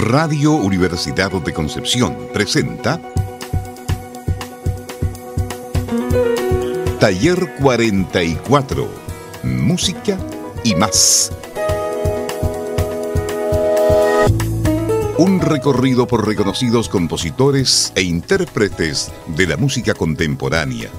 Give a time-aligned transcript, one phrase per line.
[0.00, 3.00] Radio Universidad de Concepción presenta
[6.98, 8.88] Taller 44,
[9.44, 10.18] Música
[10.64, 11.30] y más.
[15.16, 20.90] Un recorrido por reconocidos compositores e intérpretes de la música contemporánea.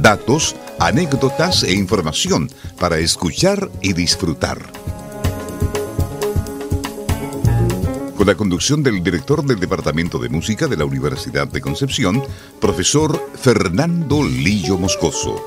[0.00, 4.81] Datos, anécdotas e información para escuchar y disfrutar.
[8.22, 12.22] Con la conducción del director del Departamento de Música de la Universidad de Concepción,
[12.60, 15.42] profesor Fernando Lillo Moscoso.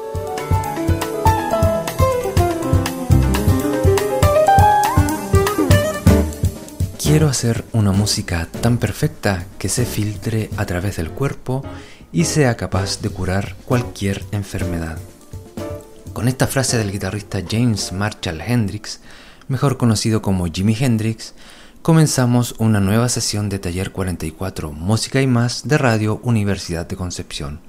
[7.02, 11.64] Quiero hacer una música tan perfecta que se filtre a través del cuerpo
[12.12, 15.00] y sea capaz de curar cualquier enfermedad.
[16.12, 19.00] Con esta frase del guitarrista James Marshall Hendrix,
[19.48, 21.34] mejor conocido como Jimi Hendrix,
[21.86, 27.60] comenzamos una nueva sesión de Taller 44, Música y más de Radio Universidad de Concepción.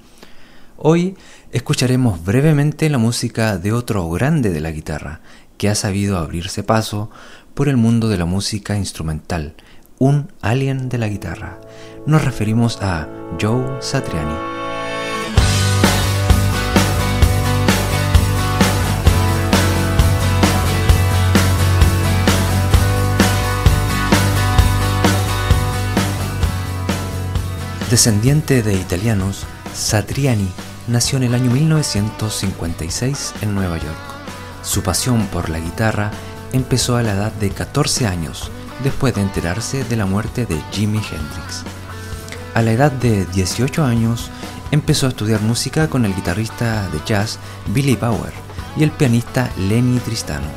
[0.75, 1.15] Hoy
[1.51, 5.21] escucharemos brevemente la música de otro grande de la guitarra,
[5.59, 7.11] que ha sabido abrirse paso
[7.53, 9.53] por el mundo de la música instrumental,
[9.99, 11.61] un alien de la guitarra.
[12.07, 13.07] Nos referimos a
[13.39, 14.56] Joe Satriani.
[27.89, 30.51] Descendiente de italianos, Satriani
[30.87, 33.95] nació en el año 1956 en Nueva York.
[34.61, 36.11] Su pasión por la guitarra
[36.51, 38.51] empezó a la edad de 14 años,
[38.83, 41.63] después de enterarse de la muerte de Jimi Hendrix.
[42.55, 44.31] A la edad de 18 años,
[44.71, 48.33] empezó a estudiar música con el guitarrista de jazz Billy Bauer
[48.75, 50.49] y el pianista Lenny Tristano.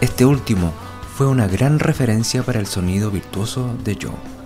[0.00, 0.72] Este último
[1.16, 4.41] fue una gran referencia para el sonido virtuoso de Joe.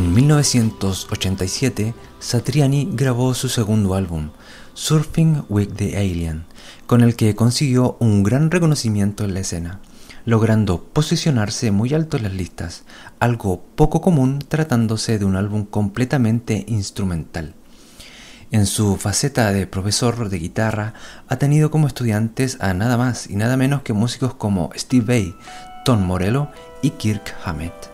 [0.00, 4.30] 1987, Satriani grabó su segundo álbum,
[4.74, 6.44] Surfing with the Alien,
[6.86, 9.80] con el que consiguió un gran reconocimiento en la escena,
[10.24, 12.84] logrando posicionarse muy alto en las listas,
[13.20, 17.54] algo poco común tratándose de un álbum completamente instrumental.
[18.50, 20.94] En su faceta de profesor de guitarra,
[21.28, 25.34] ha tenido como estudiantes a nada más y nada menos que músicos como Steve Vai,
[25.84, 26.48] Tom Morello
[26.82, 27.91] y Kirk Hammett.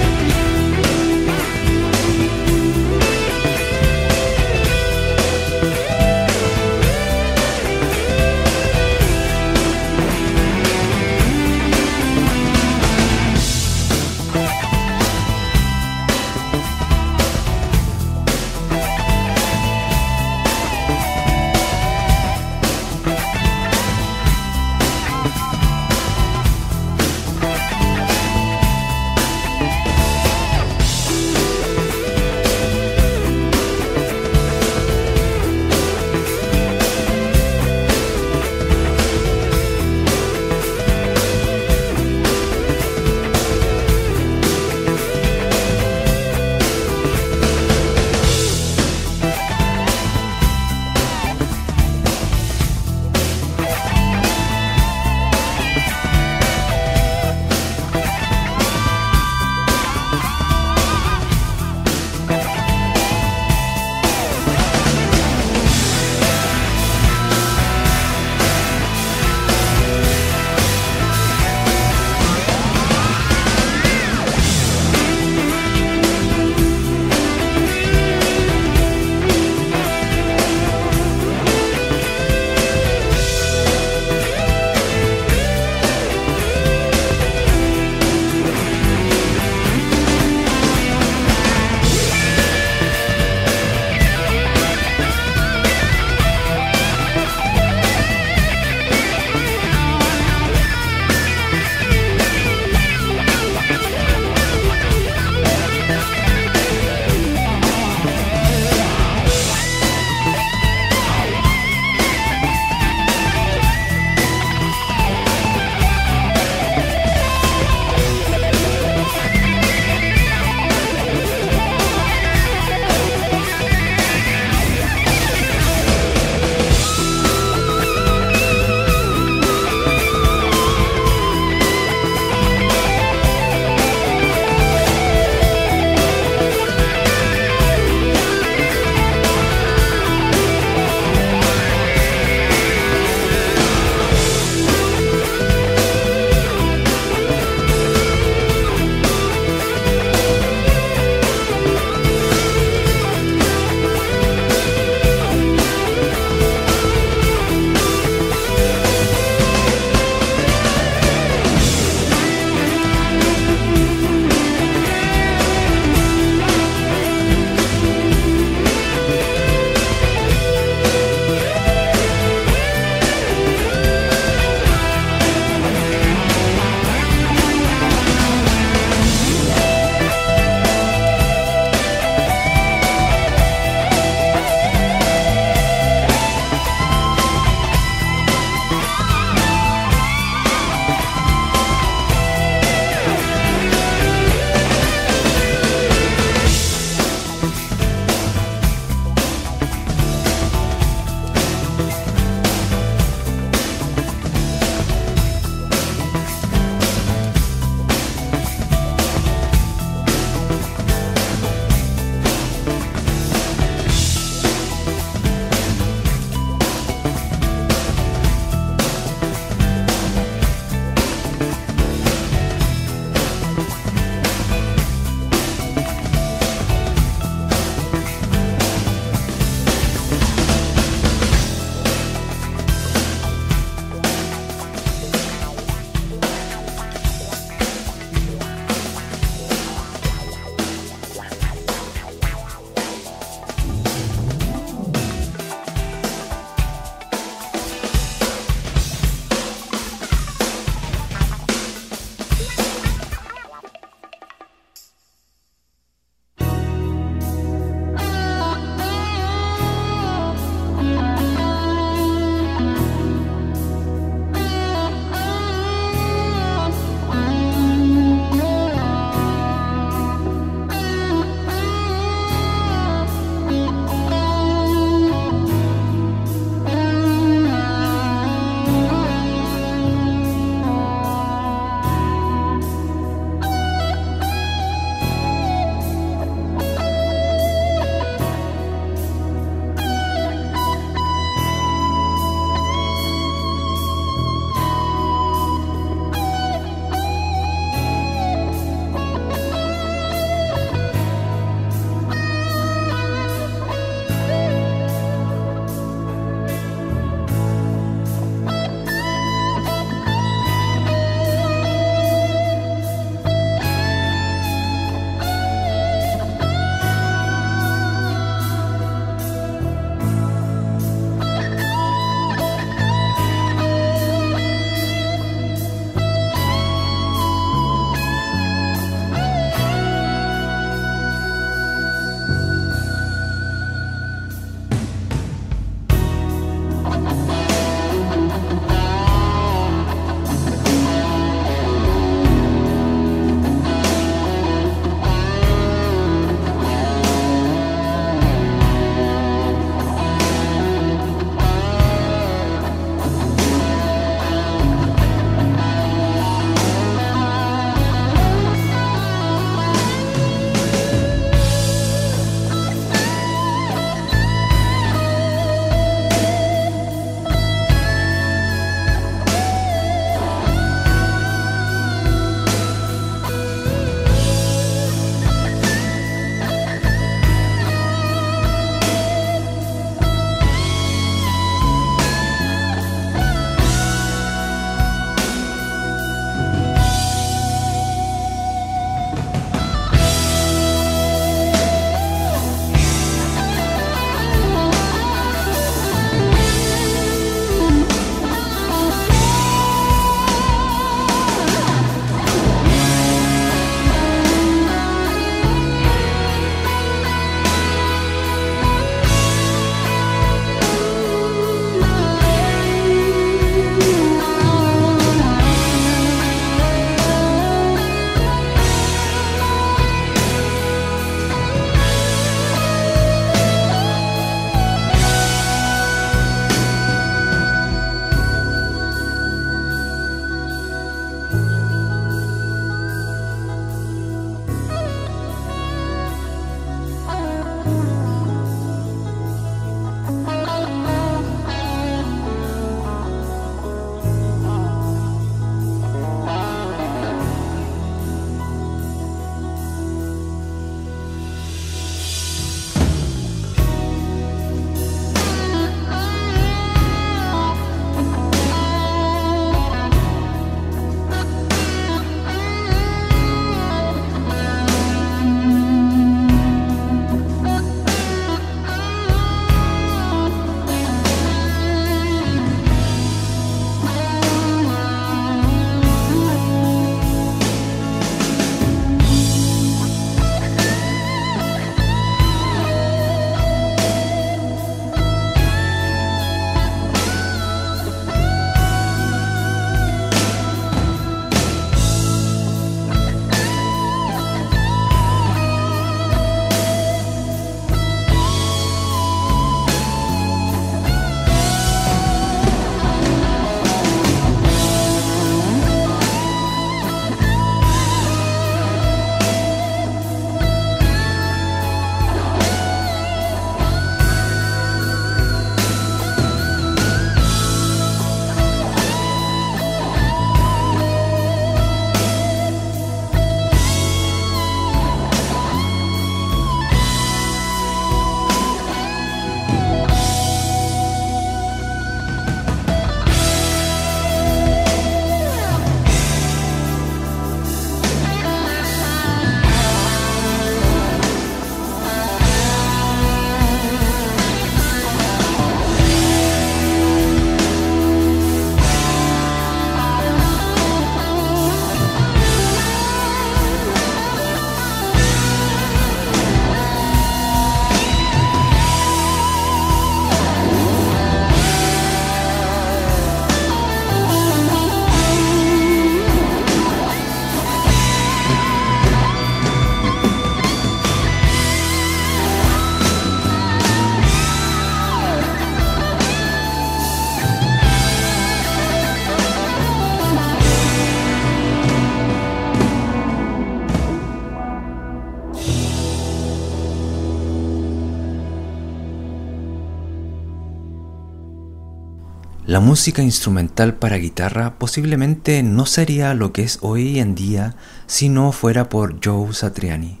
[592.56, 597.54] La música instrumental para guitarra posiblemente no sería lo que es hoy en día
[597.86, 600.00] si no fuera por Joe Satriani.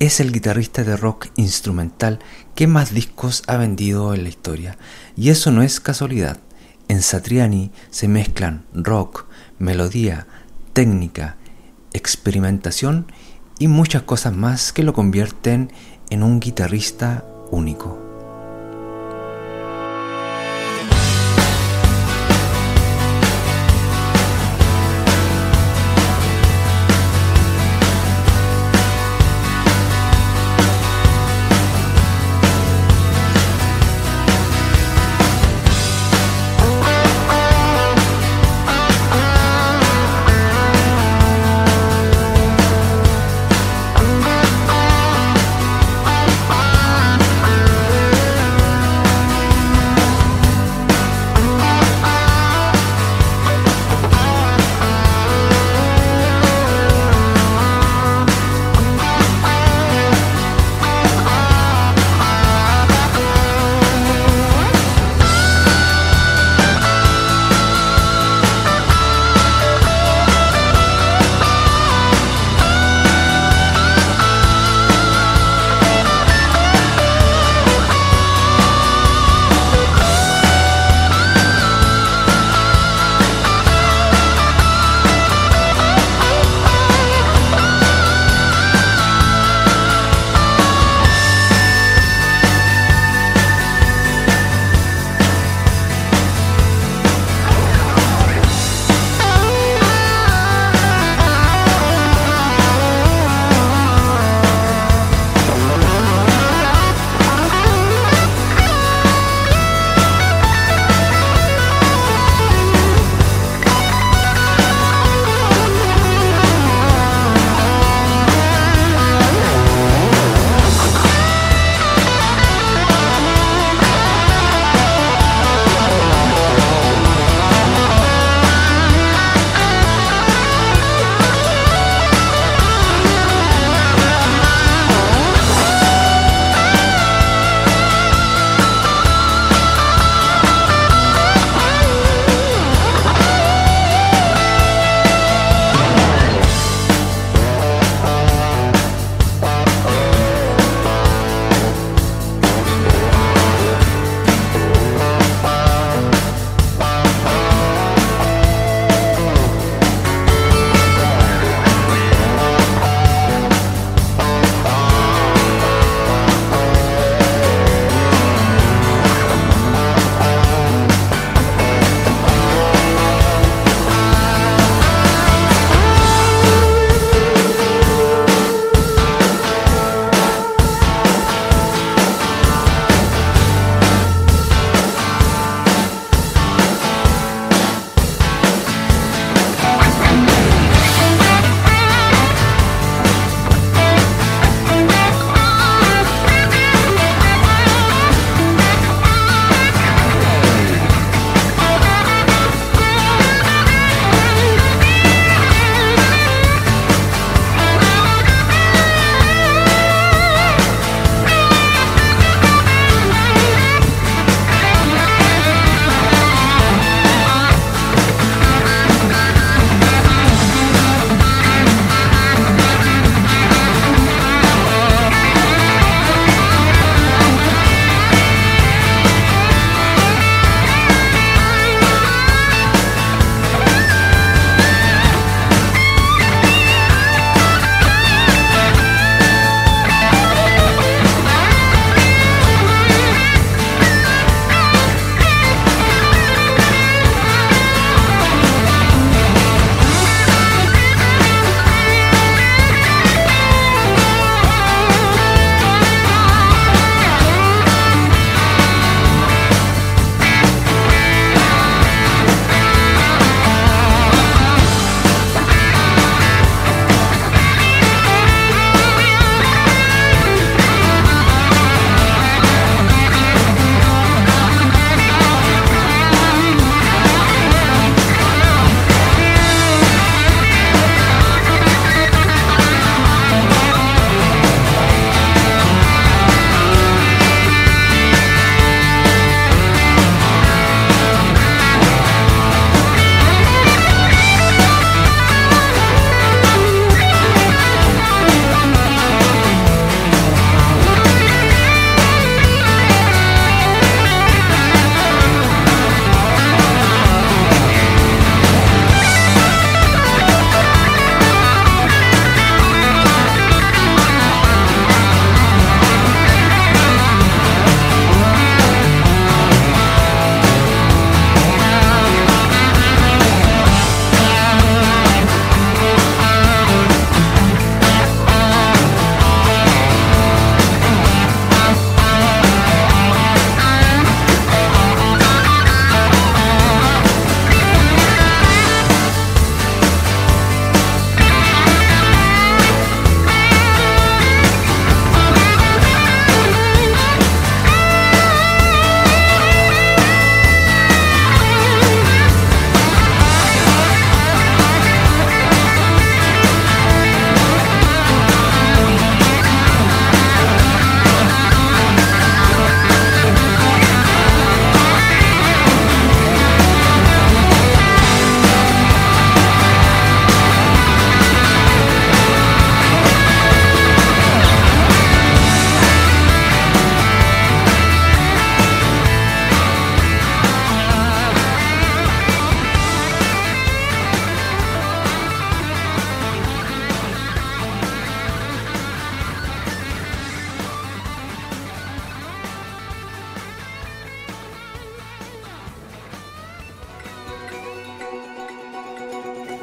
[0.00, 2.18] Es el guitarrista de rock instrumental
[2.56, 4.76] que más discos ha vendido en la historia,
[5.16, 6.40] y eso no es casualidad.
[6.88, 9.26] En Satriani se mezclan rock,
[9.60, 10.26] melodía,
[10.72, 11.36] técnica,
[11.92, 13.06] experimentación
[13.60, 15.70] y muchas cosas más que lo convierten
[16.10, 18.07] en un guitarrista único.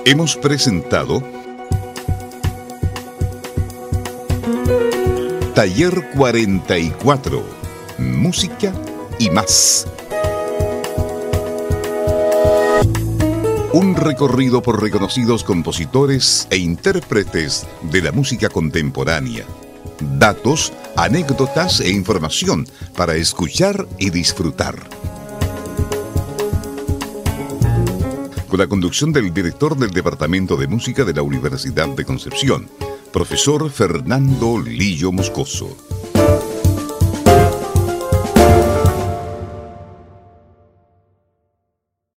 [0.08, 1.24] Hemos presentado
[5.56, 7.44] Taller 44,
[7.98, 8.72] Música
[9.18, 9.88] y más.
[13.74, 19.44] Un recorrido por reconocidos compositores e intérpretes de la música contemporánea.
[20.20, 24.95] Datos, anécdotas e información para escuchar y disfrutar.
[28.50, 32.70] Con la conducción del director del Departamento de Música de la Universidad de Concepción,
[33.12, 35.76] profesor Fernando Lillo Moscoso.